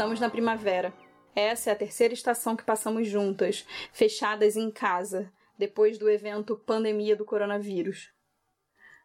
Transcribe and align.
Estamos 0.00 0.18
na 0.18 0.30
primavera. 0.30 0.94
Essa 1.36 1.68
é 1.68 1.72
a 1.74 1.76
terceira 1.76 2.14
estação 2.14 2.56
que 2.56 2.64
passamos 2.64 3.06
juntas, 3.06 3.66
fechadas 3.92 4.56
em 4.56 4.70
casa, 4.70 5.30
depois 5.58 5.98
do 5.98 6.08
evento 6.08 6.56
pandemia 6.56 7.14
do 7.14 7.22
coronavírus. 7.22 8.10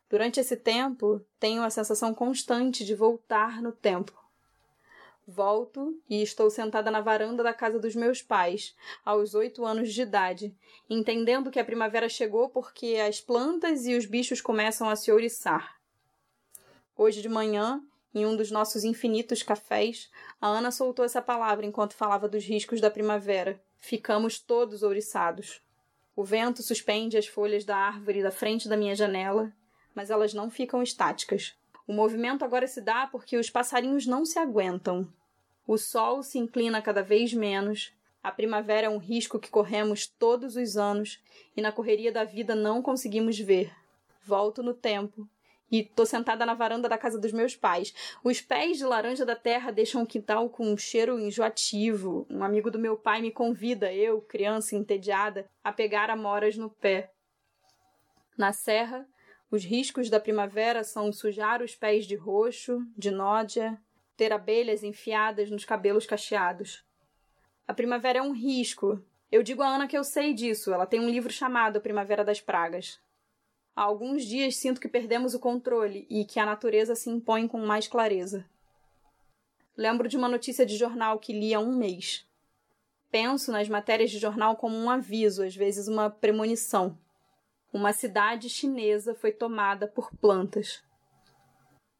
Durante 0.09 0.39
esse 0.39 0.55
tempo, 0.55 1.19
tenho 1.37 1.63
a 1.63 1.69
sensação 1.69 2.13
constante 2.13 2.85
de 2.85 2.95
voltar 2.95 3.61
no 3.61 3.73
tempo. 3.73 4.13
Volto 5.27 6.01
e 6.09 6.23
estou 6.23 6.49
sentada 6.49 6.89
na 6.89 7.01
varanda 7.01 7.43
da 7.43 7.53
casa 7.53 7.77
dos 7.77 7.93
meus 7.93 8.21
pais, 8.21 8.73
aos 9.03 9.35
oito 9.35 9.65
anos 9.65 9.93
de 9.93 10.01
idade, 10.01 10.55
entendendo 10.89 11.51
que 11.51 11.59
a 11.59 11.65
primavera 11.65 12.07
chegou 12.07 12.47
porque 12.47 12.95
as 13.05 13.19
plantas 13.19 13.85
e 13.85 13.97
os 13.97 14.05
bichos 14.05 14.39
começam 14.39 14.89
a 14.89 14.95
se 14.95 15.11
ouriçar. 15.11 15.75
Hoje 16.95 17.21
de 17.21 17.27
manhã, 17.27 17.83
em 18.15 18.25
um 18.25 18.33
dos 18.33 18.49
nossos 18.49 18.85
infinitos 18.85 19.43
cafés, 19.43 20.09
a 20.39 20.47
Ana 20.47 20.71
soltou 20.71 21.03
essa 21.03 21.21
palavra 21.21 21.65
enquanto 21.65 21.95
falava 21.95 22.29
dos 22.29 22.45
riscos 22.45 22.79
da 22.79 22.89
primavera. 22.89 23.61
Ficamos 23.77 24.39
todos 24.39 24.83
ouriçados. 24.83 25.61
O 26.15 26.23
vento 26.23 26.63
suspende 26.63 27.17
as 27.17 27.27
folhas 27.27 27.65
da 27.65 27.75
árvore 27.75 28.23
da 28.23 28.31
frente 28.31 28.69
da 28.69 28.77
minha 28.77 28.95
janela, 28.95 29.51
mas 29.93 30.09
elas 30.09 30.33
não 30.33 30.49
ficam 30.49 30.81
estáticas. 30.81 31.57
O 31.85 31.91
movimento 31.91 32.45
agora 32.45 32.65
se 32.67 32.79
dá 32.79 33.05
porque 33.05 33.35
os 33.35 33.49
passarinhos 33.49 34.07
não 34.07 34.25
se 34.25 34.39
aguentam. 34.39 35.11
O 35.67 35.77
sol 35.77 36.23
se 36.23 36.39
inclina 36.39 36.81
cada 36.81 37.03
vez 37.03 37.33
menos. 37.33 37.91
A 38.23 38.31
primavera 38.31 38.87
é 38.87 38.89
um 38.89 38.97
risco 38.97 39.37
que 39.37 39.49
corremos 39.49 40.07
todos 40.07 40.55
os 40.55 40.77
anos 40.77 41.21
e 41.55 41.61
na 41.61 41.71
correria 41.71 42.13
da 42.13 42.23
vida 42.23 42.55
não 42.55 42.81
conseguimos 42.81 43.37
ver. 43.37 43.73
Volto 44.23 44.63
no 44.63 44.73
tempo 44.73 45.27
e 45.71 45.83
tô 45.83 46.05
sentada 46.05 46.45
na 46.45 46.53
varanda 46.53 46.87
da 46.87 46.97
casa 46.97 47.19
dos 47.19 47.31
meus 47.31 47.55
pais. 47.55 47.93
Os 48.23 48.41
pés 48.41 48.77
de 48.77 48.85
laranja 48.85 49.25
da 49.25 49.35
terra 49.35 49.71
deixam 49.71 50.03
o 50.03 50.07
quintal 50.07 50.49
com 50.49 50.71
um 50.71 50.77
cheiro 50.77 51.19
enjoativo. 51.19 52.25
Um 52.29 52.43
amigo 52.43 52.69
do 52.69 52.79
meu 52.79 52.95
pai 52.95 53.21
me 53.21 53.31
convida, 53.31 53.91
eu, 53.93 54.21
criança 54.21 54.75
entediada, 54.75 55.49
a 55.63 55.71
pegar 55.71 56.09
amoras 56.09 56.55
no 56.55 56.69
pé. 56.69 57.11
Na 58.37 58.51
serra, 58.53 59.07
os 59.49 59.63
riscos 59.63 60.09
da 60.09 60.19
primavera 60.19 60.83
são 60.83 61.11
sujar 61.11 61.61
os 61.61 61.75
pés 61.75 62.05
de 62.05 62.15
roxo, 62.15 62.85
de 62.97 63.11
nódia, 63.11 63.79
ter 64.17 64.31
abelhas 64.31 64.83
enfiadas 64.83 65.49
nos 65.49 65.65
cabelos 65.65 66.05
cacheados. 66.05 66.85
A 67.67 67.73
primavera 67.73 68.19
é 68.19 68.21
um 68.21 68.31
risco. 68.31 69.03
Eu 69.31 69.41
digo 69.41 69.61
a 69.61 69.67
Ana 69.67 69.87
que 69.87 69.97
eu 69.97 70.03
sei 70.03 70.33
disso, 70.33 70.73
ela 70.73 70.85
tem 70.85 70.99
um 70.99 71.09
livro 71.09 71.31
chamado 71.31 71.81
Primavera 71.81 72.23
das 72.23 72.39
Pragas. 72.39 72.99
Há 73.75 73.83
alguns 73.83 74.23
dias 74.23 74.55
sinto 74.55 74.79
que 74.79 74.87
perdemos 74.87 75.33
o 75.33 75.39
controle 75.39 76.07
e 76.09 76.23
que 76.25 76.39
a 76.39 76.45
natureza 76.45 76.95
se 76.95 77.09
impõe 77.09 77.47
com 77.47 77.59
mais 77.59 77.87
clareza. 77.87 78.45
Lembro 79.75 80.07
de 80.07 80.15
uma 80.15 80.29
notícia 80.29 80.65
de 80.65 80.77
jornal 80.77 81.19
que 81.19 81.33
li 81.33 81.53
há 81.53 81.59
um 81.59 81.75
mês. 81.75 82.25
Penso 83.11 83.51
nas 83.51 83.67
matérias 83.67 84.11
de 84.11 84.17
jornal 84.17 84.55
como 84.55 84.75
um 84.77 84.89
aviso, 84.89 85.43
às 85.43 85.55
vezes 85.55 85.87
uma 85.87 86.09
premonição 86.09 86.97
uma 87.75 87.91
cidade 87.91 88.47
chinesa 88.47 89.13
foi 89.13 89.33
tomada 89.33 89.85
por 89.85 90.09
plantas. 90.15 90.81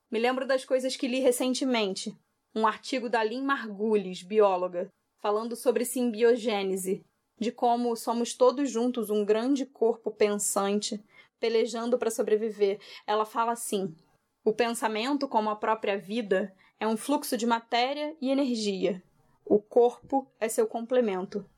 Me 0.09 0.17
lembro 0.17 0.47
das 0.47 0.63
coisas 0.63 0.95
que 0.95 1.05
li 1.05 1.19
recentemente. 1.19 2.17
Um 2.55 2.65
artigo 2.65 3.09
da 3.09 3.21
Lynn 3.21 3.43
Margulis, 3.43 4.23
bióloga, 4.23 4.87
falando 5.17 5.53
sobre 5.53 5.83
simbiogênese, 5.83 7.03
de 7.37 7.51
como 7.51 7.93
somos 7.97 8.33
todos 8.33 8.71
juntos 8.71 9.09
um 9.09 9.25
grande 9.25 9.65
corpo 9.65 10.09
pensante, 10.09 11.03
pelejando 11.39 11.97
para 11.97 12.11
sobreviver. 12.11 12.79
Ela 13.05 13.25
fala 13.25 13.51
assim: 13.51 13.95
o 14.43 14.53
pensamento, 14.53 15.27
como 15.27 15.49
a 15.49 15.55
própria 15.55 15.97
vida, 15.97 16.55
é 16.79 16.87
um 16.87 16.97
fluxo 16.97 17.35
de 17.35 17.45
matéria 17.45 18.15
e 18.21 18.29
energia. 18.29 19.01
O 19.45 19.59
corpo 19.59 20.31
é 20.39 20.47
seu 20.47 20.67
complemento. 20.67 21.49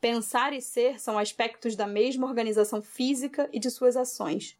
Pensar 0.00 0.52
e 0.52 0.60
ser 0.60 1.00
são 1.00 1.18
aspectos 1.18 1.74
da 1.74 1.86
mesma 1.86 2.26
organização 2.26 2.82
física 2.82 3.48
e 3.52 3.58
de 3.58 3.70
suas 3.70 3.96
ações. 3.96 4.58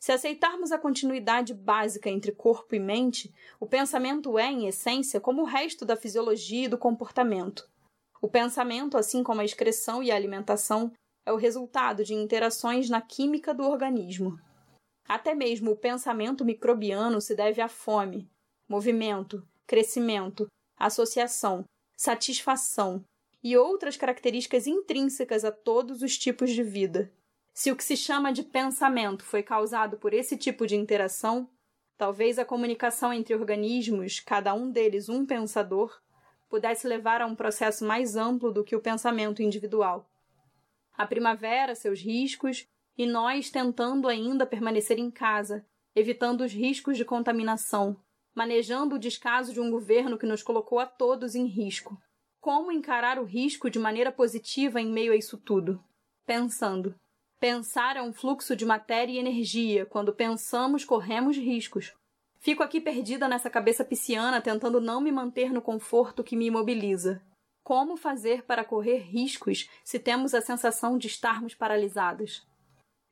Se 0.00 0.12
aceitarmos 0.12 0.70
a 0.72 0.78
continuidade 0.78 1.52
básica 1.52 2.08
entre 2.08 2.32
corpo 2.32 2.74
e 2.74 2.78
mente, 2.78 3.34
o 3.58 3.66
pensamento 3.66 4.38
é, 4.38 4.46
em 4.46 4.66
essência, 4.66 5.20
como 5.20 5.42
o 5.42 5.46
resto 5.46 5.84
da 5.84 5.96
fisiologia 5.96 6.64
e 6.64 6.68
do 6.68 6.78
comportamento. 6.78 7.68
O 8.22 8.28
pensamento, 8.28 8.96
assim 8.96 9.22
como 9.22 9.40
a 9.40 9.44
excreção 9.44 10.02
e 10.02 10.10
a 10.10 10.16
alimentação, 10.16 10.92
é 11.28 11.32
o 11.32 11.36
resultado 11.36 12.02
de 12.02 12.14
interações 12.14 12.88
na 12.88 13.02
química 13.02 13.52
do 13.52 13.62
organismo. 13.62 14.40
Até 15.06 15.34
mesmo 15.34 15.72
o 15.72 15.76
pensamento 15.76 16.42
microbiano 16.42 17.20
se 17.20 17.34
deve 17.36 17.60
à 17.60 17.68
fome, 17.68 18.26
movimento, 18.66 19.46
crescimento, 19.66 20.46
associação, 20.78 21.64
satisfação, 21.94 23.04
e 23.44 23.58
outras 23.58 23.94
características 23.94 24.66
intrínsecas 24.66 25.44
a 25.44 25.52
todos 25.52 26.00
os 26.00 26.16
tipos 26.16 26.50
de 26.50 26.62
vida. 26.62 27.12
Se 27.52 27.70
o 27.70 27.76
que 27.76 27.84
se 27.84 27.96
chama 27.96 28.32
de 28.32 28.42
pensamento 28.42 29.22
foi 29.22 29.42
causado 29.42 29.98
por 29.98 30.14
esse 30.14 30.34
tipo 30.34 30.66
de 30.66 30.76
interação, 30.76 31.46
talvez 31.98 32.38
a 32.38 32.44
comunicação 32.44 33.12
entre 33.12 33.34
organismos, 33.34 34.18
cada 34.18 34.54
um 34.54 34.70
deles 34.70 35.10
um 35.10 35.26
pensador, 35.26 36.00
pudesse 36.48 36.88
levar 36.88 37.20
a 37.20 37.26
um 37.26 37.36
processo 37.36 37.84
mais 37.84 38.16
amplo 38.16 38.50
do 38.50 38.64
que 38.64 38.74
o 38.74 38.80
pensamento 38.80 39.42
individual. 39.42 40.08
A 40.98 41.06
primavera, 41.06 41.76
seus 41.76 42.00
riscos, 42.00 42.66
e 42.96 43.06
nós 43.06 43.50
tentando 43.50 44.08
ainda 44.08 44.44
permanecer 44.44 44.98
em 44.98 45.12
casa, 45.12 45.64
evitando 45.94 46.40
os 46.40 46.52
riscos 46.52 46.96
de 46.96 47.04
contaminação, 47.04 47.96
manejando 48.34 48.96
o 48.96 48.98
descaso 48.98 49.52
de 49.52 49.60
um 49.60 49.70
governo 49.70 50.18
que 50.18 50.26
nos 50.26 50.42
colocou 50.42 50.80
a 50.80 50.86
todos 50.86 51.36
em 51.36 51.46
risco. 51.46 51.96
Como 52.40 52.72
encarar 52.72 53.16
o 53.16 53.24
risco 53.24 53.70
de 53.70 53.78
maneira 53.78 54.10
positiva 54.10 54.80
em 54.80 54.90
meio 54.90 55.12
a 55.12 55.16
isso 55.16 55.38
tudo? 55.38 55.80
Pensando. 56.26 56.96
Pensar 57.38 57.96
é 57.96 58.02
um 58.02 58.12
fluxo 58.12 58.56
de 58.56 58.66
matéria 58.66 59.12
e 59.12 59.18
energia. 59.18 59.86
Quando 59.86 60.12
pensamos, 60.12 60.84
corremos 60.84 61.36
riscos. 61.36 61.94
Fico 62.40 62.62
aqui 62.62 62.80
perdida 62.80 63.28
nessa 63.28 63.48
cabeça 63.48 63.84
pisciana, 63.84 64.40
tentando 64.40 64.80
não 64.80 65.00
me 65.00 65.12
manter 65.12 65.52
no 65.52 65.62
conforto 65.62 66.24
que 66.24 66.36
me 66.36 66.46
imobiliza. 66.46 67.22
Como 67.68 67.98
fazer 67.98 68.44
para 68.44 68.64
correr 68.64 68.96
riscos 68.96 69.68
se 69.84 69.98
temos 69.98 70.32
a 70.32 70.40
sensação 70.40 70.96
de 70.96 71.06
estarmos 71.06 71.54
paralisados? 71.54 72.42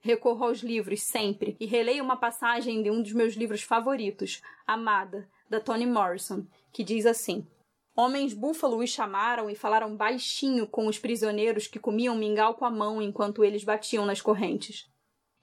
Recorro 0.00 0.46
aos 0.46 0.60
livros 0.60 1.02
sempre 1.02 1.58
e 1.60 1.66
releio 1.66 2.02
uma 2.02 2.16
passagem 2.16 2.82
de 2.82 2.90
um 2.90 3.02
dos 3.02 3.12
meus 3.12 3.34
livros 3.34 3.60
favoritos, 3.60 4.40
Amada, 4.66 5.28
da 5.46 5.60
Toni 5.60 5.84
Morrison, 5.84 6.46
que 6.72 6.82
diz 6.82 7.04
assim: 7.04 7.46
Homens 7.94 8.32
búfalo 8.32 8.82
os 8.82 8.88
chamaram 8.88 9.50
e 9.50 9.54
falaram 9.54 9.94
baixinho 9.94 10.66
com 10.66 10.86
os 10.86 10.98
prisioneiros 10.98 11.66
que 11.66 11.78
comiam 11.78 12.16
mingau 12.16 12.54
com 12.54 12.64
a 12.64 12.70
mão 12.70 13.02
enquanto 13.02 13.44
eles 13.44 13.62
batiam 13.62 14.06
nas 14.06 14.22
correntes. 14.22 14.90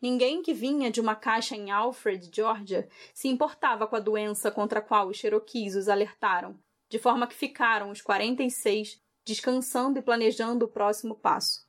Ninguém 0.02 0.42
que 0.42 0.56
vinha 0.56 0.90
de 0.90 1.00
uma 1.00 1.16
caixa 1.16 1.56
em 1.56 1.70
Alfred, 1.70 2.32
Georgia, 2.34 2.90
se 3.14 3.28
importava 3.28 3.86
com 3.86 3.96
a 3.96 4.00
doença 4.00 4.50
contra 4.50 4.80
a 4.80 4.82
qual 4.82 5.10
os 5.10 5.18
Cherokees 5.18 5.76
os 5.76 5.88
alertaram, 5.88 6.58
de 6.90 6.98
forma 6.98 7.28
que 7.28 7.36
ficaram 7.36 7.92
os 7.92 8.02
46 8.02 9.03
descansando 9.26 10.00
e 10.00 10.02
planejando 10.02 10.66
o 10.66 10.70
próximo 10.70 11.16
passo. 11.16 11.68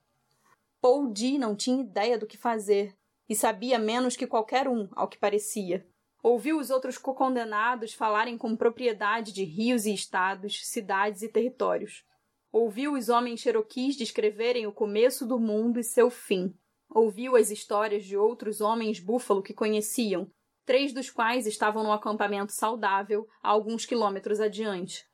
Paul 0.81 1.11
D 1.11 1.39
não 1.39 1.57
tinha 1.57 1.83
ideia 1.83 2.19
do 2.19 2.27
que 2.27 2.37
fazer 2.37 2.95
e 3.29 3.35
sabia 3.35 3.79
menos 3.79 4.17
que 4.17 4.27
qualquer 4.27 4.69
um, 4.69 4.89
ao 4.93 5.09
que 5.09 5.19
parecia. 5.19 5.87
Ouviu 6.23 6.59
os 6.59 6.71
outros 6.71 6.97
co-condenados 6.99 7.93
falarem 7.93 8.39
com 8.39 8.57
propriedade 8.57 9.33
de 9.33 9.45
rios 9.45 9.87
e 9.87 9.93
estados, 9.93 10.67
cidades 10.67 11.23
e 11.23 11.29
territórios. 11.29 12.05
Ouviu 12.51 12.95
os 12.95 13.09
homens 13.09 13.41
cheroquis 13.41 13.97
descreverem 13.97 14.67
o 14.67 14.73
começo 14.73 15.27
do 15.27 15.39
mundo 15.39 15.79
e 15.79 15.85
seu 15.85 16.09
fim. 16.09 16.55
Ouviu 16.89 17.37
as 17.37 17.51
histórias 17.51 18.05
de 18.05 18.17
outros 18.17 18.61
homens 18.61 19.01
búfalo 19.01 19.43
que 19.43 19.53
conheciam, 19.53 20.31
três 20.65 20.93
dos 20.93 21.11
quais 21.11 21.47
estavam 21.47 21.83
no 21.83 21.93
acampamento 21.93 22.53
saudável 22.53 23.29
a 23.43 23.51
alguns 23.51 23.85
quilômetros 23.85 24.41
adiante. 24.41 25.05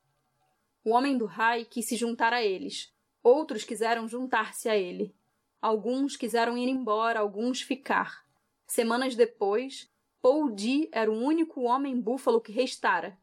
O 0.83 0.91
homem 0.91 1.17
do 1.17 1.25
Rai 1.25 1.63
quis 1.63 1.85
se 1.85 1.95
juntar 1.95 2.33
a 2.33 2.43
eles. 2.43 2.91
Outros 3.23 3.63
quiseram 3.63 4.07
juntar-se 4.07 4.67
a 4.67 4.75
ele. 4.75 5.15
Alguns 5.61 6.17
quiseram 6.17 6.57
ir 6.57 6.67
embora, 6.67 7.19
alguns 7.19 7.61
ficar. 7.61 8.25
Semanas 8.65 9.15
depois, 9.15 9.87
Paul 10.21 10.49
D 10.49 10.89
era 10.91 11.11
o 11.11 11.19
único 11.19 11.61
homem 11.61 11.99
búfalo 11.99 12.41
que 12.41 12.51
restara, 12.51 13.15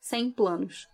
sem 0.00 0.30
planos. 0.30 0.88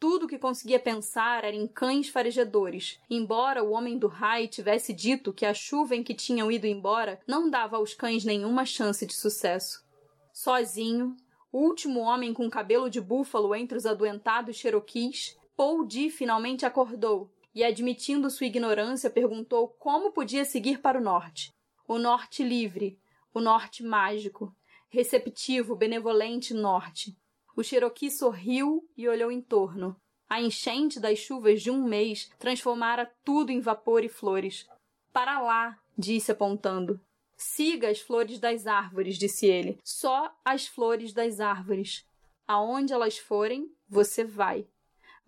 Tudo 0.00 0.24
o 0.24 0.28
que 0.28 0.38
conseguia 0.38 0.78
pensar 0.78 1.44
era 1.44 1.56
em 1.56 1.66
cães 1.66 2.08
farejadores, 2.08 3.00
embora 3.10 3.64
o 3.64 3.72
homem 3.72 3.98
do 3.98 4.06
Rai 4.06 4.46
tivesse 4.46 4.92
dito 4.92 5.32
que 5.32 5.44
a 5.44 5.52
chuva 5.52 5.96
em 5.96 6.04
que 6.04 6.14
tinham 6.14 6.50
ido 6.50 6.66
embora 6.66 7.20
não 7.26 7.50
dava 7.50 7.76
aos 7.76 7.94
cães 7.94 8.24
nenhuma 8.24 8.64
chance 8.64 9.04
de 9.04 9.14
sucesso. 9.14 9.84
Sozinho, 10.32 11.16
o 11.50 11.58
último 11.58 12.00
homem 12.00 12.32
com 12.32 12.48
cabelo 12.48 12.88
de 12.88 13.00
búfalo 13.00 13.54
entre 13.54 13.76
os 13.76 13.84
adoentados 13.84 14.56
Cherokees, 14.56 15.36
Paul 15.58 15.84
D 15.84 16.08
finalmente 16.08 16.64
acordou 16.64 17.32
e, 17.52 17.64
admitindo 17.64 18.30
sua 18.30 18.46
ignorância, 18.46 19.10
perguntou 19.10 19.66
como 19.66 20.12
podia 20.12 20.44
seguir 20.44 20.80
para 20.80 21.00
o 21.00 21.02
norte. 21.02 21.52
O 21.84 21.98
norte 21.98 22.44
livre, 22.44 22.96
o 23.34 23.40
norte 23.40 23.82
mágico, 23.82 24.54
receptivo, 24.88 25.74
benevolente 25.74 26.54
norte. 26.54 27.18
O 27.56 27.64
Cherokee 27.64 28.08
sorriu 28.08 28.88
e 28.96 29.08
olhou 29.08 29.32
em 29.32 29.42
torno. 29.42 30.00
A 30.30 30.40
enchente 30.40 31.00
das 31.00 31.18
chuvas 31.18 31.60
de 31.60 31.72
um 31.72 31.82
mês 31.82 32.30
transformara 32.38 33.12
tudo 33.24 33.50
em 33.50 33.58
vapor 33.58 34.04
e 34.04 34.08
flores. 34.08 34.64
Para 35.12 35.40
lá, 35.40 35.76
disse 35.98 36.30
apontando. 36.30 37.00
Siga 37.36 37.90
as 37.90 37.98
flores 37.98 38.38
das 38.38 38.68
árvores, 38.68 39.18
disse 39.18 39.46
ele. 39.46 39.80
Só 39.82 40.32
as 40.44 40.68
flores 40.68 41.12
das 41.12 41.40
árvores. 41.40 42.06
Aonde 42.46 42.92
elas 42.92 43.18
forem, 43.18 43.74
você 43.88 44.22
vai. 44.22 44.64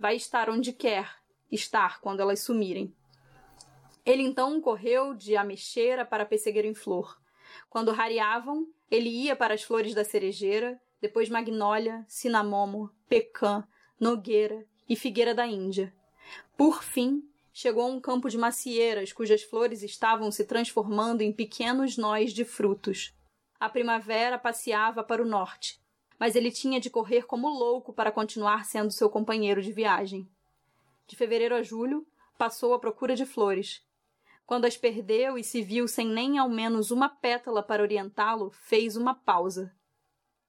Vai 0.00 0.17
estar 0.17 0.49
onde 0.49 0.73
quer 0.73 1.14
estar 1.52 2.00
quando 2.00 2.20
elas 2.20 2.41
sumirem. 2.41 2.91
Ele 4.02 4.23
então 4.23 4.58
correu 4.58 5.12
de 5.12 5.37
ameixeira 5.37 6.06
para 6.06 6.25
pessegueiro 6.25 6.67
em 6.67 6.73
flor. 6.73 7.20
Quando 7.69 7.93
rareavam, 7.93 8.67
ele 8.91 9.11
ia 9.11 9.37
para 9.37 9.52
as 9.52 9.62
flores 9.62 9.94
da 9.94 10.02
cerejeira, 10.02 10.81
depois 11.02 11.29
magnólia, 11.29 12.02
cinamomo, 12.08 12.91
pecan, 13.11 13.62
nogueira 14.00 14.67
e 14.88 14.97
figueira 14.97 15.35
da 15.35 15.47
Índia. 15.47 15.94
Por 16.56 16.82
fim, 16.82 17.23
chegou 17.52 17.82
a 17.82 17.88
um 17.88 18.00
campo 18.00 18.31
de 18.31 18.38
macieiras 18.38 19.12
cujas 19.12 19.43
flores 19.43 19.82
estavam 19.82 20.32
se 20.32 20.47
transformando 20.47 21.20
em 21.20 21.31
pequenos 21.31 21.99
nós 21.99 22.32
de 22.32 22.47
frutos. 22.47 23.14
A 23.58 23.69
primavera 23.69 24.38
passeava 24.38 25.05
para 25.05 25.23
o 25.23 25.26
norte, 25.26 25.79
mas 26.21 26.37
ele 26.37 26.51
tinha 26.51 26.79
de 26.79 26.91
correr 26.91 27.25
como 27.25 27.49
louco 27.49 27.95
para 27.95 28.13
continuar 28.13 28.67
sendo 28.67 28.93
seu 28.93 29.09
companheiro 29.09 29.63
de 29.63 29.73
viagem. 29.73 30.31
De 31.07 31.17
fevereiro 31.17 31.55
a 31.55 31.63
julho, 31.63 32.07
passou 32.37 32.75
à 32.75 32.79
procura 32.79 33.17
de 33.17 33.25
flores. 33.25 33.83
Quando 34.45 34.67
as 34.67 34.77
perdeu 34.77 35.39
e 35.39 35.43
se 35.43 35.63
viu 35.63 35.89
sem 35.89 36.07
nem 36.07 36.37
ao 36.37 36.49
menos 36.49 36.91
uma 36.91 37.09
pétala 37.09 37.63
para 37.63 37.83
orientá-lo, 37.83 38.51
fez 38.51 38.97
uma 38.97 39.15
pausa. 39.15 39.75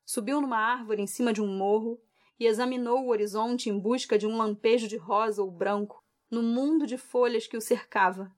Subiu 0.06 0.42
numa 0.42 0.58
árvore 0.58 1.02
em 1.02 1.08
cima 1.08 1.32
de 1.32 1.42
um 1.42 1.48
morro 1.48 2.02
e 2.38 2.46
examinou 2.46 3.06
o 3.06 3.10
horizonte 3.10 3.70
em 3.70 3.80
busca 3.80 4.18
de 4.18 4.28
um 4.28 4.36
lampejo 4.36 4.90
de 4.90 4.98
rosa 4.98 5.42
ou 5.42 5.50
branco 5.50 6.04
no 6.30 6.44
mundo 6.44 6.86
de 6.86 6.98
folhas 6.98 7.48
que 7.48 7.56
o 7.56 7.62
cercava. 7.62 8.30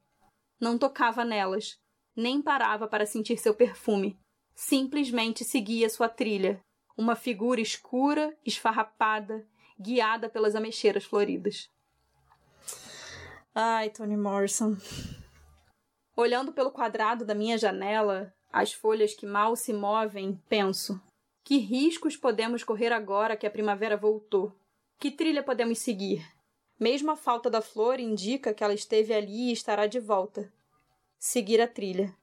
Não 0.60 0.78
tocava 0.78 1.26
nelas, 1.26 1.80
nem 2.16 2.44
parava 2.44 2.88
para 2.88 3.08
sentir 3.08 3.38
seu 3.38 3.56
perfume. 3.56 4.20
Simplesmente 4.54 5.44
seguia 5.44 5.90
sua 5.90 6.08
trilha, 6.08 6.64
uma 6.98 7.16
figura 7.16 7.60
escura, 7.62 8.36
esfarrapada, 8.46 9.46
guiada 9.80 10.30
pelas 10.30 10.56
ameixeiras 10.56 11.04
floridas. 11.04 11.70
Ai, 13.54 13.90
Toni 13.90 14.18
Morrison. 14.18 14.78
Olhando 16.16 16.52
pelo 16.54 16.72
quadrado 16.72 17.26
da 17.26 17.36
minha 17.36 17.58
janela, 17.58 18.34
as 18.52 18.72
folhas 18.72 19.14
que 19.14 19.26
mal 19.26 19.56
se 19.56 19.74
movem, 19.74 20.42
penso: 20.48 21.02
que 21.44 21.58
riscos 21.58 22.16
podemos 22.16 22.64
correr 22.64 22.94
agora 22.94 23.36
que 23.36 23.46
a 23.46 23.52
primavera 23.52 23.98
voltou? 23.98 24.56
Que 24.98 25.12
trilha 25.12 25.44
podemos 25.44 25.80
seguir? 25.80 26.26
Mesmo 26.80 27.12
a 27.12 27.16
falta 27.16 27.50
da 27.50 27.62
flor 27.62 28.00
indica 28.00 28.54
que 28.54 28.64
ela 28.64 28.74
esteve 28.74 29.14
ali 29.14 29.50
e 29.50 29.52
estará 29.52 29.86
de 29.86 30.00
volta. 30.00 30.52
Seguir 31.20 31.62
a 31.62 31.68
trilha. 31.68 32.16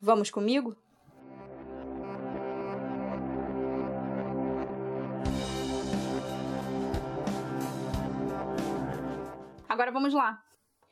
Vamos 0.00 0.30
comigo? 0.30 0.76
Agora 9.74 9.90
vamos 9.90 10.14
lá. 10.14 10.40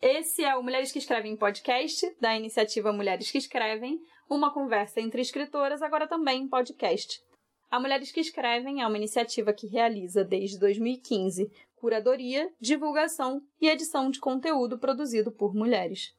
Esse 0.01 0.43
é 0.43 0.57
o 0.57 0.63
Mulheres 0.65 0.91
que 0.91 0.99
Escrevem 0.99 1.37
podcast, 1.37 2.05
da 2.21 2.37
iniciativa 2.37 2.93
Mulheres 2.93 3.31
que 3.31 3.39
Escrevem, 3.39 4.01
uma 4.29 4.53
conversa 4.53 5.01
entre 5.01 5.23
escritoras, 5.23 5.83
agora 5.83 6.09
também 6.09 6.49
podcast. 6.49 7.23
A 7.71 7.79
Mulheres 7.79 8.11
que 8.11 8.19
Escrevem 8.19 8.83
é 8.83 8.87
uma 8.89 8.97
iniciativa 8.97 9.53
que 9.53 9.69
realiza 9.69 10.25
desde 10.25 10.59
2015 10.59 11.49
curadoria, 11.77 12.53
divulgação 12.61 13.41
e 13.61 13.69
edição 13.69 14.11
de 14.11 14.19
conteúdo 14.19 14.77
produzido 14.77 15.31
por 15.31 15.55
mulheres. 15.55 16.13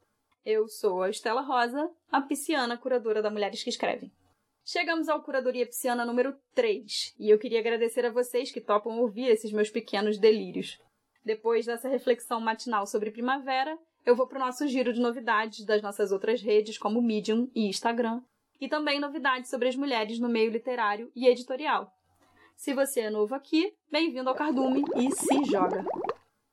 Eu 0.45 0.69
sou 0.69 1.04
a 1.04 1.09
Estela 1.09 1.42
Rosa, 1.42 1.92
a 2.09 2.21
pisciana 2.21 2.77
curadora 2.77 3.21
da 3.21 3.30
Mulheres 3.30 3.62
que 3.62 3.69
Escrevem. 3.69 4.09
Chegamos 4.63 5.09
ao 5.09 5.21
Curadoria 5.21 5.66
Pisciana 5.66 6.06
número 6.06 6.33
3, 6.56 7.13
e 7.19 7.30
eu 7.30 7.38
queria 7.38 7.59
agradecer 7.59 8.06
a 8.06 8.09
vocês 8.09 8.54
que 8.54 8.62
topam 8.62 9.00
ouvir 9.00 9.27
esses 9.27 9.51
meus 9.51 9.69
pequenos 9.69 10.18
delírios. 10.18 10.80
Depois 11.25 11.66
dessa 11.66 11.88
reflexão 11.88 12.42
matinal 12.42 12.86
sobre 12.86 13.12
primavera, 13.12 13.78
eu 14.06 14.16
vou 14.16 14.28
para 14.28 14.38
o 14.38 14.46
nosso 14.46 14.68
giro 14.68 14.92
de 14.92 15.00
novidades 15.00 15.66
das 15.66 15.81
nossas 15.81 16.12
outras 16.12 16.42
redes, 16.42 16.78
como 16.78 17.02
Medium 17.02 17.50
e 17.56 17.68
Instagram, 17.68 18.22
e 18.60 18.68
também 18.68 19.00
novidades 19.00 19.50
sobre 19.50 19.70
as 19.70 19.75
mulheres 19.75 20.20
no 20.20 20.28
meio 20.28 20.52
literário 20.52 21.10
e 21.16 21.28
editorial. 21.28 21.92
Se 22.58 22.74
você 22.74 23.02
é 23.02 23.10
novo 23.10 23.34
aqui, 23.34 23.74
bem-vindo 23.90 24.30
ao 24.30 24.36
Cardume 24.36 24.84
e 24.96 25.12
se 25.12 25.44
joga! 25.50 25.86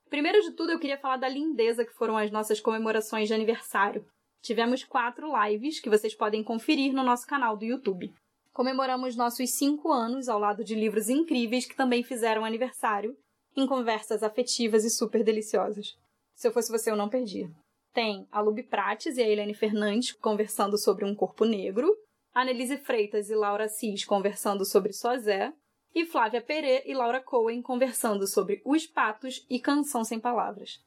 Primeiro 0.09 0.41
de 0.41 0.53
tudo, 0.53 0.73
eu 0.73 0.79
queria 0.79 0.99
falar 0.99 1.17
da 1.17 1.29
lindeza 1.29 1.85
que 1.85 1.93
foram 1.93 2.17
as 2.17 2.31
nossas 2.31 2.61
comemorações 2.61 3.29
de 3.29 3.35
aniversário. 3.35 4.05
Tivemos 4.43 4.83
quatro 4.85 5.31
lives 5.45 5.81
que 5.81 5.91
vocês 5.91 6.15
podem 6.15 6.43
conferir 6.43 6.93
no 6.93 7.03
nosso 7.03 7.27
canal 7.27 7.57
do 7.57 7.65
YouTube. 7.65 8.13
Comemoramos 8.53 9.17
nossos 9.17 9.51
cinco 9.51 9.93
anos 9.93 10.29
ao 10.29 10.39
lado 10.39 10.65
de 10.65 10.75
livros 10.75 11.09
incríveis 11.09 11.67
que 11.67 11.77
também 11.77 12.03
fizeram 12.03 12.45
aniversário, 12.45 13.17
em 13.57 13.67
conversas 13.67 14.23
afetivas 14.23 14.85
e 14.85 14.91
super 14.91 15.25
deliciosas. 15.25 15.97
Se 16.35 16.49
eu 16.49 16.53
fosse 16.53 16.71
você, 16.71 16.91
eu 16.91 16.97
não 16.97 17.09
perdia. 17.09 17.51
Tem 17.93 18.27
a 18.31 18.41
Lubi 18.41 18.63
Prates 18.63 19.17
e 19.17 19.23
a 19.23 19.29
Helene 19.29 19.55
Fernandes 19.55 20.13
conversando 20.13 20.79
sobre 20.79 21.05
Um 21.05 21.15
Corpo 21.15 21.45
Negro, 21.45 21.89
a 22.33 22.43
Annelise 22.43 22.77
Freitas 22.77 23.29
e 23.31 23.35
Laura 23.35 23.69
Cis 23.69 24.05
conversando 24.05 24.65
sobre 24.65 24.93
Sozé, 24.93 25.53
e 25.95 26.07
Flávia 26.07 26.41
Perê 26.41 26.85
e 26.87 26.95
Laura 26.95 27.21
Cohen 27.21 27.61
conversando 27.61 28.27
sobre 28.27 28.63
Os 28.65 28.87
Patos 28.87 29.45
e 29.51 29.59
Canção 29.59 30.05
Sem 30.05 30.21
Palavras. 30.21 30.81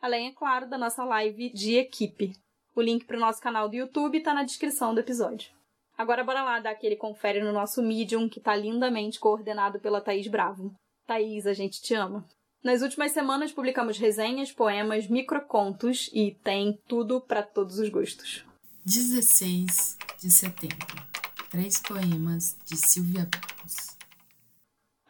Além, 0.00 0.28
é 0.28 0.32
claro, 0.32 0.68
da 0.68 0.78
nossa 0.78 1.04
live 1.04 1.50
de 1.50 1.76
equipe. 1.76 2.32
O 2.74 2.80
link 2.80 3.04
para 3.04 3.16
o 3.16 3.20
nosso 3.20 3.42
canal 3.42 3.68
do 3.68 3.76
YouTube 3.76 4.18
está 4.18 4.32
na 4.32 4.44
descrição 4.44 4.94
do 4.94 5.00
episódio. 5.00 5.50
Agora 5.96 6.22
bora 6.22 6.42
lá 6.42 6.60
dar 6.60 6.70
aquele 6.70 6.96
confere 6.96 7.42
no 7.42 7.52
nosso 7.52 7.82
Medium, 7.82 8.28
que 8.28 8.38
está 8.38 8.54
lindamente 8.54 9.18
coordenado 9.18 9.80
pela 9.80 10.00
Thaís 10.00 10.28
Bravo. 10.28 10.72
Thaís, 11.08 11.46
a 11.46 11.54
gente 11.54 11.80
te 11.80 11.94
ama. 11.94 12.28
Nas 12.62 12.82
últimas 12.82 13.12
semanas 13.12 13.50
publicamos 13.50 13.96
resenhas, 13.96 14.52
poemas, 14.52 15.08
microcontos 15.08 16.10
e 16.12 16.34
tem 16.44 16.78
tudo 16.86 17.18
para 17.18 17.42
todos 17.42 17.78
os 17.78 17.88
gostos. 17.88 18.44
16 18.84 19.96
de 20.20 20.30
setembro. 20.30 20.86
Três 21.50 21.80
poemas 21.80 22.58
de 22.66 22.76
Silvia 22.76 23.26
Barros. 23.26 23.96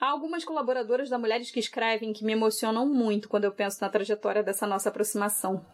Há 0.01 0.09
algumas 0.09 0.45
colaboradoras 0.45 1.11
da 1.11 1.19
Mulheres 1.19 1.51
que 1.51 1.59
Escrevem 1.59 2.13
que 2.13 2.25
me 2.25 2.33
emocionam 2.33 2.87
muito 2.87 3.29
quando 3.29 3.45
eu 3.45 3.53
penso 3.53 3.81
na 3.81 3.89
trajetória 3.89 4.45
dessa 4.45 4.69
nossa 4.69 4.91
aproximação. 4.91 5.67